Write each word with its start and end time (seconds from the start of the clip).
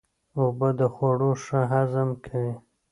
اوبه 0.39 0.69
د 0.79 0.81
خوړو 0.93 1.31
ښه 1.43 1.59
هضم 1.71 2.09
کوي. 2.25 2.53